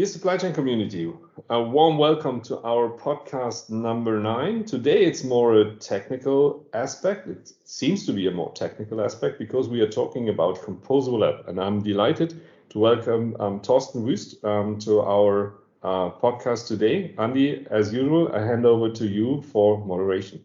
[0.00, 1.12] Dear supply chain community,
[1.50, 4.64] a warm welcome to our podcast number nine.
[4.64, 7.28] Today it's more a technical aspect.
[7.28, 11.46] It seems to be a more technical aspect because we are talking about composable app,
[11.48, 12.40] and I'm delighted
[12.70, 17.14] to welcome um, Thorsten Wuest um, to our uh, podcast today.
[17.18, 20.42] Andy, as usual, I hand over to you for moderation.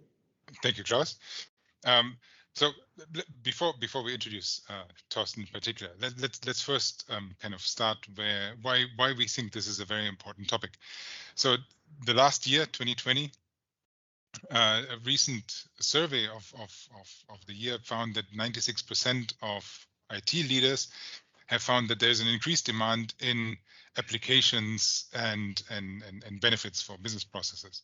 [0.61, 1.17] Thank you, Klaus.
[1.85, 2.17] Um,
[2.55, 2.71] so
[3.43, 7.53] before before we introduce uh, Thorsten in particular, let, us let's, let's first um, kind
[7.53, 10.71] of start where why why we think this is a very important topic.
[11.35, 11.57] So
[12.05, 13.31] the last year, 2020,
[14.51, 20.33] uh, a recent survey of, of, of, of the year found that 96% of IT
[20.33, 20.89] leaders
[21.47, 23.57] have found that there's an increased demand in
[23.97, 27.81] applications and, and, and, and benefits for business processes.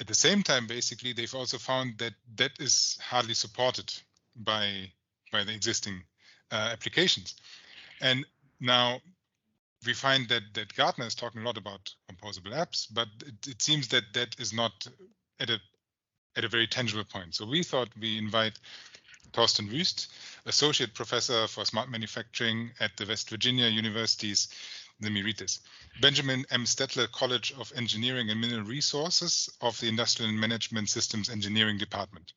[0.00, 3.92] At the same time, basically, they've also found that that is hardly supported
[4.36, 4.92] by
[5.32, 6.02] by the existing
[6.50, 7.34] uh, applications.
[8.00, 8.24] And
[8.60, 9.00] now
[9.84, 13.62] we find that that Gartner is talking a lot about composable apps, but it, it
[13.62, 14.86] seems that that is not
[15.40, 15.60] at a
[16.36, 17.34] at a very tangible point.
[17.34, 18.58] So we thought we invite
[19.32, 20.08] Thorsten Wuest,
[20.46, 24.48] Associate Professor for Smart Manufacturing at the West Virginia University's,
[25.00, 25.60] let me read this,
[26.00, 26.64] Benjamin M.
[26.64, 32.32] Statler College of Engineering and Mineral Resources of the Industrial and Management Systems Engineering Department.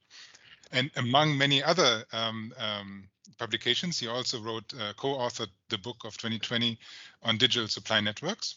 [0.72, 6.18] And among many other um, um, publications, he also wrote, uh, co-authored the book of
[6.18, 6.78] 2020
[7.24, 8.56] on digital supply networks.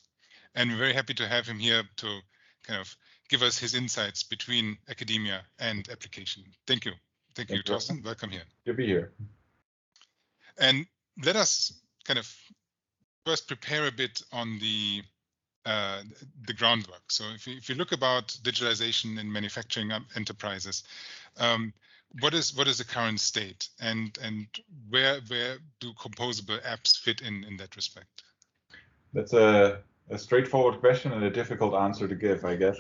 [0.55, 2.20] And we're very happy to have him here to
[2.62, 2.94] kind of
[3.28, 6.44] give us his insights between academia and application.
[6.66, 6.92] Thank you.
[7.34, 8.02] Thank, Thank you, Thorsten.
[8.05, 8.44] Welcome here.
[8.64, 9.12] Good to be here.
[10.58, 10.86] And
[11.24, 11.72] let us
[12.05, 12.33] kind of
[13.25, 15.03] first prepare a bit on the
[15.67, 16.03] uh,
[16.47, 17.11] the groundwork.
[17.11, 20.84] So if you, if you look about digitalization in manufacturing enterprises,
[21.39, 21.72] um,
[22.20, 23.69] what is what is the current state?
[23.80, 24.47] And and
[24.91, 28.22] where where do composable apps fit in in that respect?
[29.14, 29.80] That's a,
[30.11, 32.77] a straightforward question and a difficult answer to give i guess.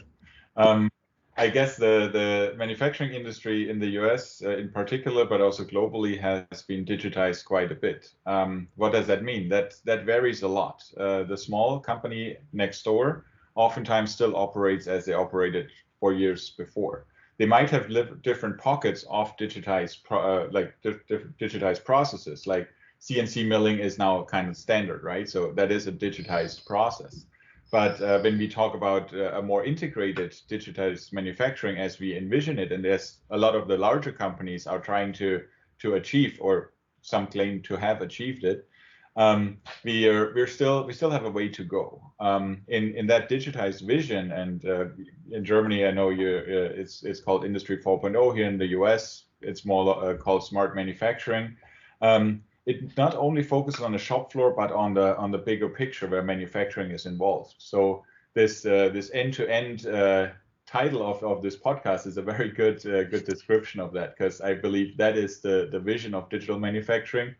[0.56, 0.90] Um,
[1.36, 6.18] i guess the the manufacturing industry in the us uh, in particular but also globally
[6.18, 8.10] has been digitized quite a bit.
[8.26, 9.48] Um, what does that mean?
[9.48, 10.84] That that varies a lot.
[10.96, 13.24] Uh, the small company next door
[13.54, 17.06] oftentimes still operates as they operated four years before.
[17.38, 17.88] They might have
[18.22, 20.92] different pockets of digitized uh, like di
[21.40, 22.68] digitized processes like
[23.00, 25.28] cnc milling is now kind of standard right?
[25.28, 27.26] So that is a digitized process
[27.70, 32.58] but uh, when we talk about uh, a more integrated digitized manufacturing as we envision
[32.58, 35.42] it and there's a lot of the larger companies are trying to
[35.78, 36.72] to achieve or
[37.02, 38.68] some claim to have achieved it
[39.16, 43.06] um, we are we're still we still have a way to go um, in in
[43.06, 44.32] that digitized vision.
[44.32, 44.86] And uh,
[45.30, 48.36] in Germany, I know you uh, it's it's called Industry 4.0.
[48.36, 51.56] Here in the US, it's more uh, called smart manufacturing.
[52.00, 55.68] Um, it not only focuses on the shop floor, but on the on the bigger
[55.68, 57.54] picture where manufacturing is involved.
[57.58, 58.04] So
[58.34, 60.28] this uh, this end-to-end uh,
[60.66, 64.40] title of, of this podcast is a very good uh, good description of that because
[64.40, 67.34] I believe that is the the vision of digital manufacturing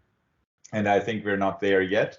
[0.73, 2.19] and I think we're not there yet.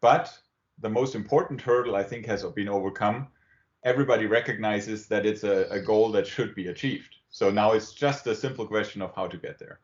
[0.00, 0.36] But
[0.80, 3.28] the most important hurdle I think has been overcome.
[3.84, 7.16] Everybody recognizes that it's a, a goal that should be achieved.
[7.30, 9.80] So now it's just a simple question of how to get there.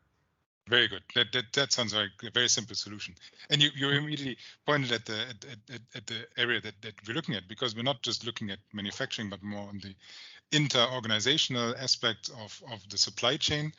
[0.69, 1.01] Very good.
[1.15, 3.15] That that, that sounds like a very simple solution.
[3.49, 4.37] And you, you immediately
[4.67, 7.81] pointed at the at, at, at the area that, that we're looking at because we're
[7.81, 9.95] not just looking at manufacturing, but more on the
[10.51, 13.71] inter-organizational aspect of, of the supply chain,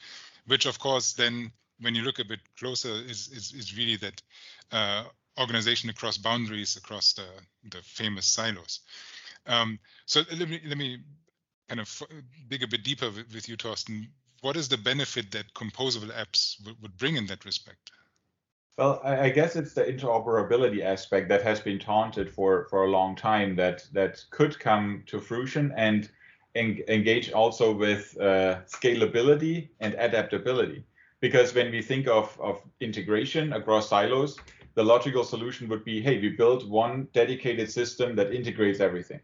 [0.46, 4.20] which of course then when you look a bit closer, is is, is really that
[4.72, 5.04] uh,
[5.38, 7.26] organization across boundaries, across the
[7.70, 8.80] the famous silos.
[9.46, 10.98] Um, so let me let me
[11.68, 12.02] kind of
[12.48, 14.08] dig a bit deeper with, with you, Thorsten.
[14.42, 17.90] What is the benefit that composable apps would bring in that respect?
[18.78, 23.14] Well, I, guess it's the interoperability aspect that has been taunted for for a long
[23.14, 26.08] time that that could come to fruition and
[26.54, 30.84] en engage also with uh, scalability and adaptability.
[31.20, 34.38] Because when we think of, of integration across silos,
[34.74, 39.20] the logical solution would be, hey, we build one dedicated system that integrates everything.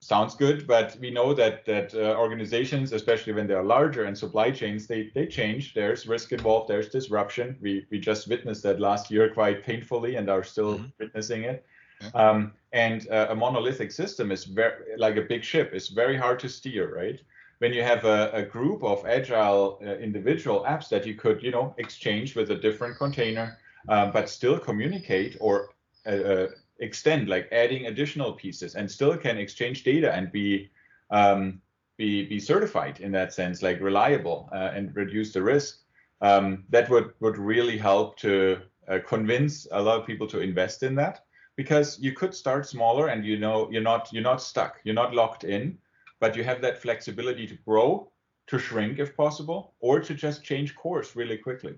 [0.00, 4.16] Sounds good, but we know that that uh, organizations, especially when they are larger and
[4.16, 5.74] supply chains, they they change.
[5.74, 6.68] There's risk involved.
[6.68, 7.56] There's disruption.
[7.60, 10.86] We we just witnessed that last year quite painfully, and are still mm-hmm.
[11.00, 11.66] witnessing it.
[12.00, 12.10] Yeah.
[12.14, 15.70] Um, and uh, a monolithic system is very like a big ship.
[15.72, 17.20] It's very hard to steer, right?
[17.58, 21.50] when you have a, a group of agile uh, individual apps that you could, you
[21.50, 23.58] know, exchange with a different container,
[23.88, 25.70] um, but still communicate or
[26.06, 26.46] uh, uh,
[26.78, 30.70] extend, like adding additional pieces, and still can exchange data and be
[31.10, 31.60] um,
[31.96, 35.80] be be certified in that sense, like reliable uh, and reduce the risk.
[36.20, 40.82] Um, that would would really help to uh, convince a lot of people to invest
[40.82, 41.24] in that
[41.56, 45.14] because you could start smaller and you know you're not you're not stuck, you're not
[45.14, 45.76] locked in,
[46.20, 48.10] but you have that flexibility to grow,
[48.46, 51.74] to shrink if possible, or to just change course really quickly.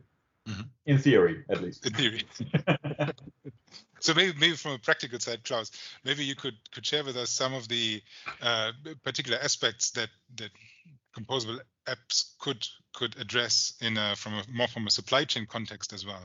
[0.49, 0.63] Mm-hmm.
[0.87, 1.87] In theory, at least.
[1.87, 2.23] In theory.
[4.01, 5.71] so maybe maybe from a practical side, Klaus,
[6.05, 8.03] maybe you could could share with us some of the
[8.43, 8.73] uh,
[9.05, 10.51] particular aspects that that
[11.17, 15.93] composable apps could could address in a, from a more from a supply chain context
[15.93, 16.25] as well.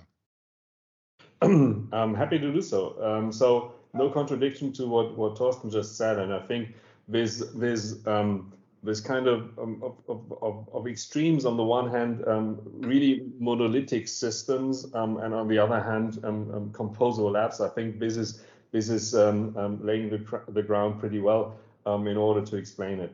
[1.42, 2.96] I'm happy to do so.
[3.04, 6.76] Um, so no contradiction to what what Thorsten just said, and I think
[7.08, 8.54] this this um,
[8.86, 14.08] this kind of, um, of, of, of, extremes on the one hand, um, really monolithic
[14.08, 17.60] systems, um, and on the other hand, um, um, composable apps.
[17.60, 21.56] I think this is this is laying the, the ground pretty well
[21.86, 23.14] in order to explain it.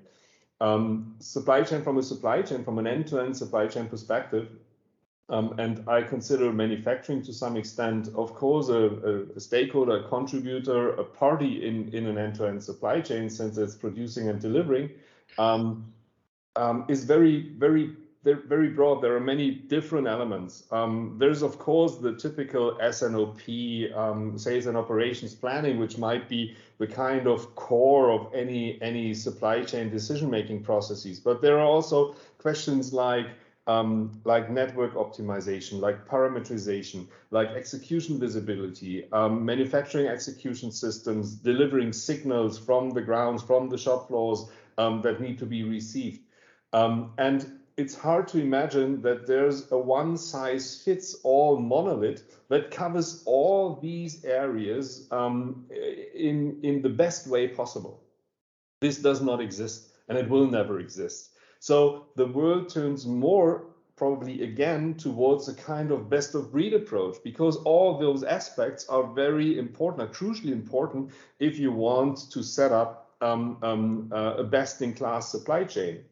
[1.19, 4.47] supply chain from a supply chain, from an end-to-end supply chain perspective,
[5.31, 10.89] um, and I consider manufacturing to some extent, of course, a, a, stakeholder, a contributor,
[10.89, 14.89] a party in, in an end-to-end supply chain, since it's producing and delivering,
[15.38, 15.92] um,
[16.56, 19.01] um, is very, very, very broad.
[19.01, 20.63] There are many different elements.
[20.72, 23.42] Um, there's, of course, the typical S&OP,
[23.95, 29.13] um, sales and operations planning, which might be the kind of core of any any
[29.13, 31.19] supply chain decision-making processes.
[31.19, 33.28] But there are also questions like
[33.68, 42.57] um, like network optimization, like parameterization, like execution visibility, um, manufacturing execution systems, delivering signals
[42.57, 44.45] from the grounds, from the shop floors
[44.77, 46.21] um, that need to be received.
[46.73, 52.71] Um, and it's hard to imagine that there's a one size fits all monolith that
[52.71, 55.65] covers all these areas um,
[56.13, 58.03] in, in the best way possible.
[58.81, 61.31] This does not exist and it will never exist.
[61.59, 63.65] So the world turns more
[63.95, 69.03] probably again towards a kind of best of breed approach because all those aspects are
[69.13, 74.44] very important, are crucially important if you want to set up um, um, uh, a
[74.44, 76.03] best in class supply chain.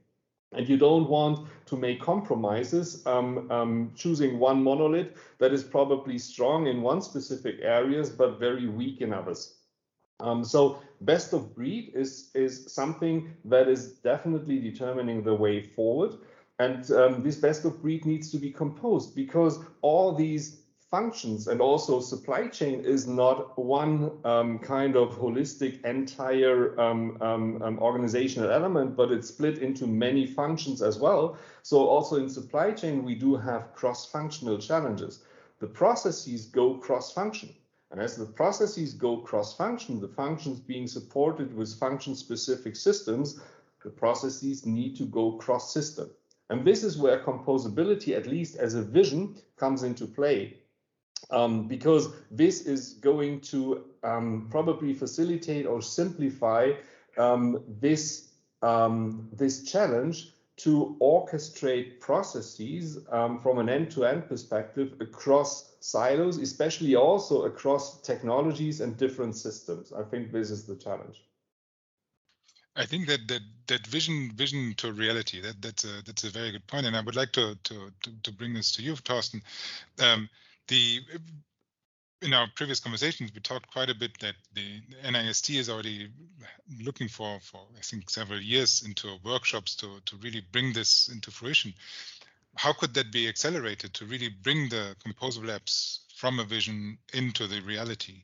[0.51, 6.17] And you don't want to make compromises, um, um, choosing one monolith that is probably
[6.17, 9.57] strong in one specific areas, but very weak in others.
[10.19, 16.15] Um, so best of breed is, is something that is definitely determining the way forward.
[16.57, 20.58] And um, this best of breed needs to be composed because all these
[20.91, 27.61] functions and also supply chain is not one um, kind of holistic entire um, um,
[27.61, 31.37] um organizational element, but it's split into many functions as well.
[31.61, 35.23] So also in supply chain, we do have cross-functional challenges.
[35.59, 37.53] The processes go cross-function.
[37.91, 43.39] And as the processes go cross-function, the functions being supported with function-specific systems,
[43.83, 46.09] the processes need to go cross-system.
[46.49, 50.57] And this is where composability, at least as a vision, comes into play.
[51.31, 56.71] Um, because this is going to um, probably facilitate or simplify
[57.17, 58.31] um, this,
[58.63, 67.43] um, this challenge to orchestrate processes um, from an end-to-end perspective across silos, especially also
[67.43, 69.93] across technologies and different systems.
[69.93, 71.23] I think this is the challenge.
[72.75, 76.51] I think that that that vision vision to reality that that's a that's a very
[76.51, 79.41] good point, and I would like to to to, to bring this to you, Thorsten.
[79.99, 80.29] Um,
[80.69, 81.01] the
[82.21, 86.09] in our previous conversations, we talked quite a bit that the NIST is already
[86.81, 91.31] looking for, for I think, several years into workshops to, to really bring this into
[91.31, 91.73] fruition.
[92.55, 97.47] How could that be accelerated to really bring the composable apps from a vision into
[97.47, 98.23] the reality?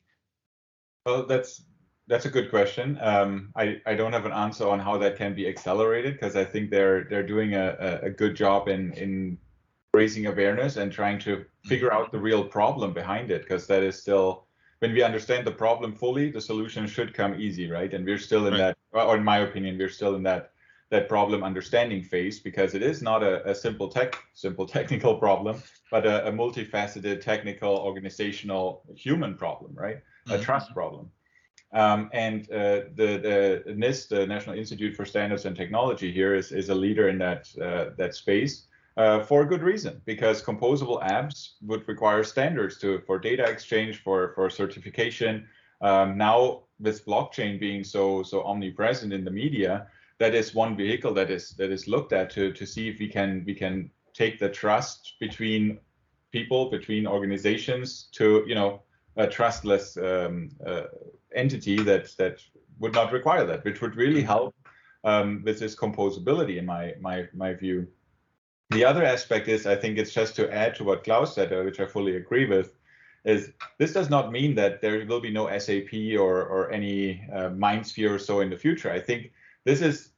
[1.06, 1.62] Well, that's
[2.08, 2.98] that's a good question.
[3.00, 6.44] Um, I, I don't have an answer on how that can be accelerated because I
[6.44, 9.38] think they're they're doing a, a good job in in
[9.96, 13.98] raising awareness and trying to figure out the real problem behind it because that is
[13.98, 14.46] still
[14.80, 17.92] when we understand the problem fully the solution should come easy right?
[17.94, 18.76] And we're still in right.
[18.92, 20.50] that or in my opinion we're still in that
[20.90, 25.62] that problem understanding phase because it is not a, a simple tech simple technical problem
[25.90, 29.98] but a, a multifaceted technical organizational human problem right?
[30.28, 30.40] Mm-hmm.
[30.40, 31.10] a trust problem.
[31.72, 36.52] Um, and uh, the, the NIST, the National Institute for Standards and Technology, here is,
[36.52, 41.52] is a leader in that uh, that space uh, for good reason, because composable apps
[41.62, 45.46] would require standards to for data exchange, for for certification.
[45.82, 49.88] Um, now with blockchain being so so omnipresent in the media,
[50.18, 53.08] that is one vehicle that is that is looked at to to see if we
[53.08, 55.78] can we can take the trust between
[56.32, 58.82] people, between organizations, to you know
[59.16, 60.84] a trustless um, uh,
[61.34, 62.40] entity that that
[62.78, 64.54] would not require that, which would really help
[65.04, 67.86] um, with this composability in my my my view.
[68.76, 71.62] The other aspect is, I think it's just to add to what Klaus said, uh,
[71.62, 72.76] which I fully agree with,
[73.24, 77.48] is this does not mean that there will be no SAP or or any uh,
[77.64, 78.90] MindSphere or so in the future.
[78.92, 79.32] I think
[79.64, 80.10] this is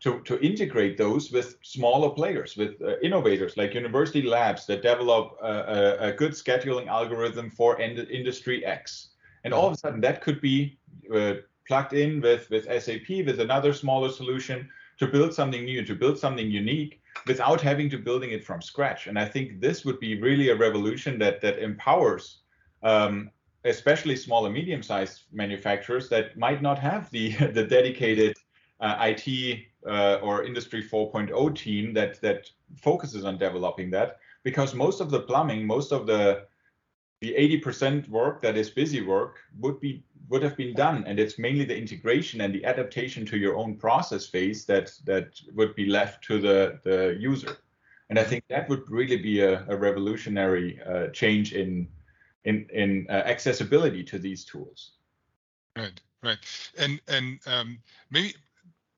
[0.00, 5.36] to, to integrate those with smaller players, with uh, innovators like university labs that develop
[5.42, 9.10] a, a, good scheduling algorithm for industry X.
[9.44, 10.78] And all of a sudden, that could be
[11.14, 11.34] uh,
[11.68, 14.70] plugged in with, with SAP, with another smaller solution
[15.00, 19.06] to build something new, to build something unique without having to building it from scratch.
[19.06, 22.40] And I think this would be really a revolution that that empowers
[22.82, 23.30] um,
[23.64, 28.36] especially small and medium-sized manufacturers that might not have the the dedicated
[28.80, 35.00] uh, IT uh, or Industry 4.0 team that that focuses on developing that because most
[35.00, 36.46] of the plumbing, most of the
[37.22, 41.04] the 80% work that is busy work would be would have been done.
[41.06, 45.40] And it's mainly the integration and the adaptation to your own process phase that that
[45.54, 47.56] would be left to the the user.
[48.08, 51.88] And i think that would really be a, a revolutionary uh, change in
[52.44, 54.92] in in uh, accessibility to these tools.
[55.76, 56.38] Right right.
[56.78, 57.78] And and um,
[58.10, 58.34] maybe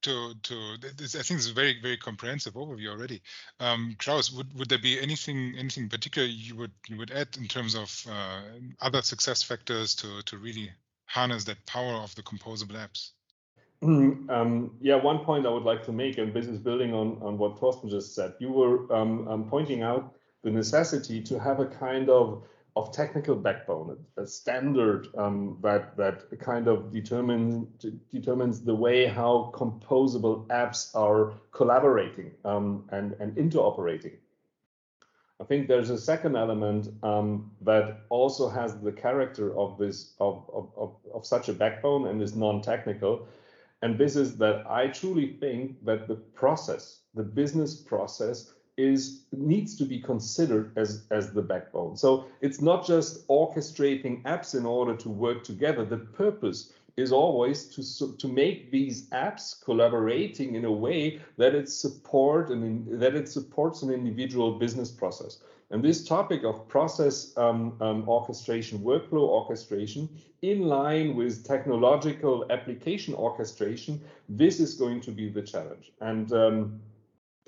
[0.02, 3.22] to to this, I think it's a very very comprehensive overview already.
[3.60, 7.48] Um, Klaus, would, would there be anything anything particular you would you would add in
[7.48, 8.42] terms of uh,
[8.80, 10.70] other success factors to to really
[11.08, 13.10] harness that power of the composable apps?
[13.82, 17.38] Um, yeah, one point I would like to make, and this is building on on
[17.38, 18.34] what Thorsten just said.
[18.40, 22.42] You were um, um pointing out the necessity to have a kind of
[22.74, 27.66] of technical backbone, a standard um, that that kind of determines
[28.10, 34.16] determines the way how composable apps are collaborating um, and and interoperating.
[35.40, 40.44] I think there's a second element um, that also has the character of this of,
[40.52, 43.26] of, of, of such a backbone and is non-technical,
[43.82, 49.76] and this is that I truly think that the process, the business process, is needs
[49.76, 51.96] to be considered as as the backbone.
[51.96, 55.84] So it's not just orchestrating apps in order to work together.
[55.84, 61.68] The purpose is always to to make these apps collaborating in a way that it
[61.68, 65.38] support and that it supports an individual business process.
[65.70, 70.08] And this topic of process um, um, orchestration, workflow orchestration,
[70.40, 75.92] in line with technological application orchestration, this is going to be the challenge.
[76.00, 76.80] And um,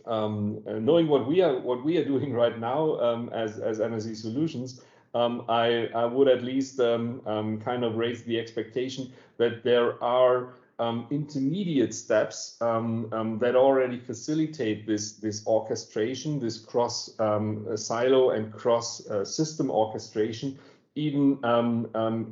[0.06, 4.16] um, knowing what we are what we are doing right now um, as as mSE
[4.16, 4.82] Solutions,
[5.14, 10.02] um, I, I would at least um, um, kind of raise the expectation that there
[10.02, 17.10] are um, intermediate steps that already facilitate this this orchestration, this cross
[17.76, 20.58] silo and cross uh, system orchestration.
[20.96, 21.38] Even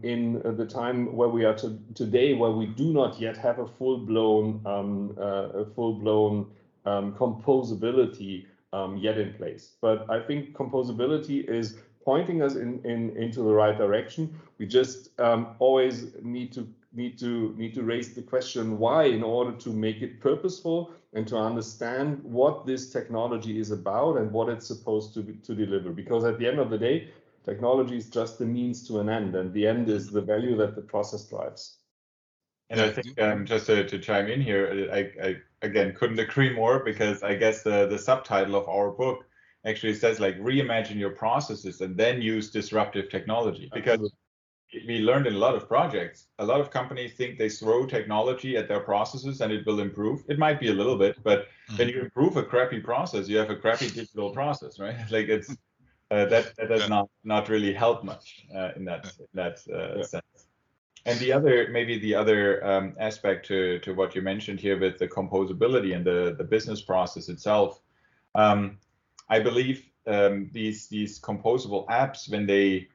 [0.02, 3.66] in the time where we are to, today, where we do not yet have a
[3.66, 6.46] full-blown, uh, full-blown
[6.84, 9.74] um, composability um, yet in place.
[9.80, 11.76] But I think composability is
[12.08, 14.22] pointing us in, in into the right direction.
[14.56, 16.62] We just um, always need to
[17.00, 20.78] need to need to raise the question why in order to make it purposeful
[21.12, 25.54] and to understand what this technology is about and what it's supposed to be, to
[25.54, 25.90] deliver.
[25.90, 26.96] Because at the end of the day,
[27.44, 30.74] technology is just the means to an end, and the end is the value that
[30.76, 31.62] the process drives.
[32.70, 34.64] And I think um, just to, to, chime in here,
[34.98, 39.27] I, I, again couldn't agree more because I guess the, the subtitle of our book
[39.68, 44.00] actually says like reimagine your processes and then use disruptive technology because
[44.72, 44.86] Absolutely.
[44.86, 48.56] we learned in a lot of projects a lot of companies think they throw technology
[48.56, 51.76] at their processes and it will improve it might be a little bit but mm-hmm.
[51.76, 55.50] when you improve a crappy process you have a crappy digital process right like it's
[56.10, 56.88] uh, that that does yeah.
[56.88, 60.02] not not really help much uh, in that in that uh, yeah.
[60.02, 60.48] sense
[61.08, 64.98] and the other, maybe the other um, aspect to, to what you mentioned here with
[64.98, 67.80] the composability and the, the business process itself,
[68.34, 68.76] um,
[69.28, 72.88] I believe um, these these composable apps when they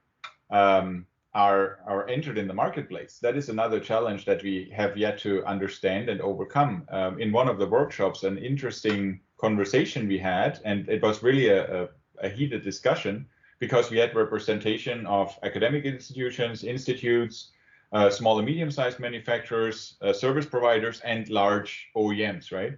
[0.49, 5.19] um, are are entered in the marketplace, that is another challenge that we have yet
[5.19, 6.87] to understand and overcome.
[6.89, 11.49] Um, in one of the workshops, an interesting conversation we had, and it was really
[11.49, 11.89] a, a,
[12.21, 13.27] a heated discussion
[13.59, 17.51] because we had representation of academic institutions, institutes,
[17.93, 22.73] uh, small and medium-sized manufacturers, uh, service providers, and large OEMs, right?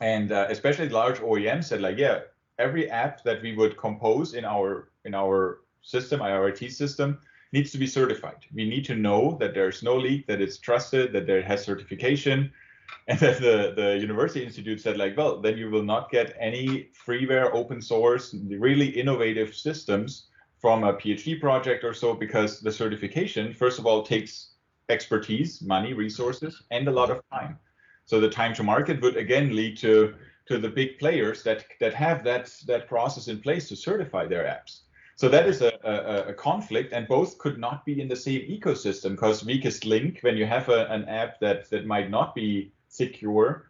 [0.00, 2.20] And uh, especially large OEMs said like, yeah,
[2.58, 7.18] every app that we would compose in our in our system, IRT system,
[7.52, 8.46] needs to be certified.
[8.54, 12.52] We need to know that there's no leak, that it's trusted, that there has certification.
[13.08, 16.90] And then the, the university institute said like, well, then you will not get any
[17.06, 20.26] freeware, open source, really innovative systems
[20.60, 24.52] from a PhD project or so because the certification, first of all, takes
[24.88, 27.58] expertise, money, resources, and a lot of time.
[28.04, 30.14] So the time to market would again lead to
[30.46, 34.44] to the big players that that have that that process in place to certify their
[34.44, 34.80] apps.
[35.16, 38.40] So that is a, a, a, conflict, and both could not be in the same
[38.48, 42.72] ecosystem because weakest link, when you have a, an app that that might not be
[42.88, 43.68] secure,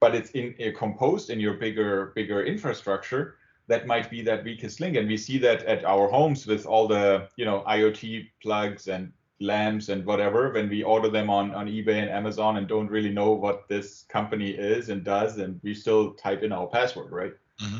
[0.00, 3.36] but it's in uh, composed in your bigger bigger infrastructure,
[3.68, 4.96] that might be that weakest link.
[4.96, 9.12] And we see that at our homes with all the you know IoT plugs and
[9.40, 13.12] lamps and whatever when we order them on on eBay and Amazon and don't really
[13.12, 17.32] know what this company is and does, and we still type in our password, right?
[17.60, 17.78] Mm-hmm.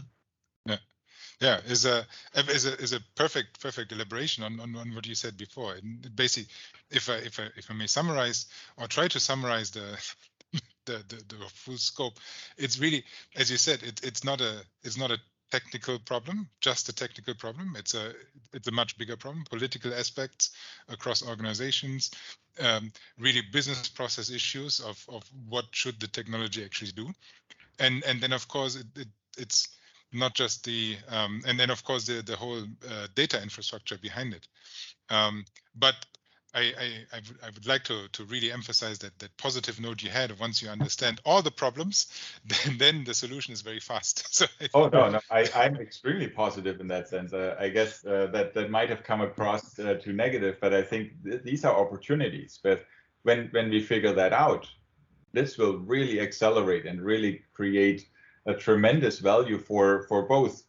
[0.67, 0.77] Yeah,
[1.41, 5.15] yeah, is a is a is a perfect perfect elaboration on, on, on what you
[5.15, 5.75] said before.
[5.75, 6.53] And basically,
[6.91, 9.99] if I if I if I may summarize or try to summarize the
[10.87, 12.15] the, the, the full scope,
[12.59, 13.05] it's really,
[13.37, 15.19] as you said, it, it's not a it's not a
[15.53, 17.75] technical problem, just a technical problem.
[17.77, 18.15] It's a
[18.55, 19.45] it's a much bigger problem.
[19.51, 20.51] Political aspects
[20.89, 22.11] across organizations,
[22.59, 27.13] um, really business process issues of of what should the technology actually do,
[27.79, 29.69] and and then of course it, it it's
[30.13, 34.33] not just the um, and then of course the the whole uh, data infrastructure behind
[34.33, 34.49] it.
[35.11, 35.45] Um,
[35.75, 35.97] but
[36.55, 36.61] I,
[37.15, 40.39] I, I, would like to, to really emphasize that that positive note you had.
[40.39, 42.09] Once you understand all the problems,
[42.45, 44.27] then, then the solution is very fast.
[44.33, 47.33] So oh no, no, I, I'm extremely positive in that sense.
[47.33, 50.83] Uh, I guess uh, that that might have come across uh, too negative, but I
[50.83, 52.59] think th- these are opportunities.
[52.63, 52.85] But
[53.23, 54.69] when when we figure that out,
[55.33, 58.09] this will really accelerate and really create
[58.47, 60.63] a tremendous value for for both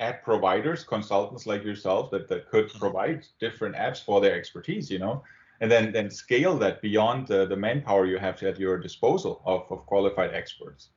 [0.00, 2.78] app providers, consultants like yourself that, that could mm-hmm.
[2.78, 5.22] provide different apps for their expertise, you know,
[5.60, 9.66] and then then scale that beyond the, the manpower you have at your disposal of,
[9.70, 10.88] of qualified experts.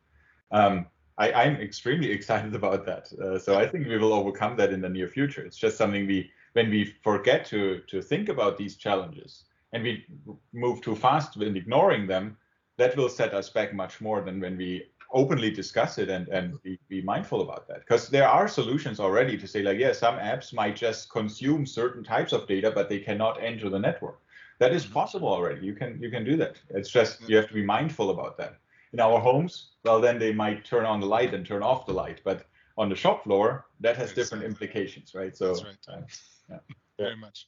[0.52, 3.12] Um, I, I'm extremely excited about that.
[3.14, 5.46] Uh, so I think we will overcome that in the near future.
[5.46, 10.06] It's just something we, when we forget to to think about these challenges and we
[10.54, 12.38] move too fast in ignoring them,
[12.78, 16.62] that will set us back much more than when we openly discuss it and, and
[16.63, 17.79] be, be mindful about that.
[17.79, 22.03] Because there are solutions already to say like yeah some apps might just consume certain
[22.03, 24.19] types of data but they cannot enter the network.
[24.60, 24.93] That is mm-hmm.
[24.93, 25.65] possible already.
[25.65, 26.58] You can you can do that.
[26.69, 28.58] It's just you have to be mindful about that.
[28.91, 31.93] In our homes well then they might turn on the light and turn off the
[31.93, 32.45] light but
[32.78, 35.38] on the shop floor that has different implications right?
[35.38, 35.97] So that's right.
[35.97, 36.02] uh,
[36.49, 36.60] yeah.
[36.97, 37.47] very much.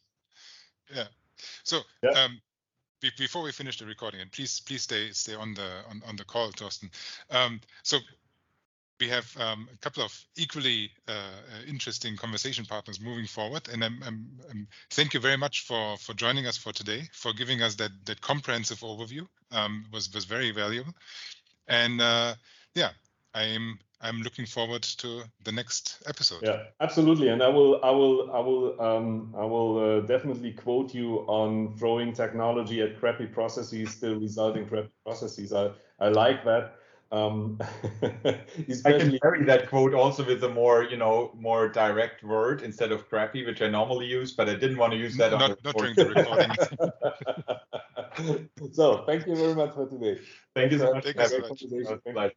[0.93, 1.07] Yeah.
[1.63, 2.11] So yeah.
[2.11, 2.41] Um,
[3.01, 6.15] be, before we finish the recording, and please please stay stay on the on, on
[6.15, 6.89] the call, Thorsten.
[7.29, 7.99] Um, so
[8.99, 11.31] we have um, a couple of equally uh,
[11.67, 16.13] interesting conversation partners moving forward, and I'm, I'm, I'm, thank you very much for for
[16.13, 19.27] joining us for today, for giving us that that comprehensive overview.
[19.51, 20.93] Um, was was very valuable,
[21.67, 22.35] and uh,
[22.73, 22.91] yeah,
[23.35, 26.43] I'm I'm looking forward to the next episode.
[26.43, 27.29] Yeah, absolutely.
[27.29, 31.75] And I will, I will, I will, um, I will uh, definitely quote you on
[31.77, 35.53] throwing technology at crappy processes, still resulting crappy processes.
[35.53, 36.75] I, I like that.
[37.11, 37.59] Um,
[38.23, 38.41] I
[38.83, 43.07] can carry that quote also with a more, you know, more direct word instead of
[43.09, 45.57] crappy, which I normally use, but I didn't want to use that not, on the
[45.63, 46.51] not during the recording.
[48.73, 50.19] so thank you very much for today.
[50.53, 51.05] Thank you so much.
[51.05, 52.33] Thank you so much.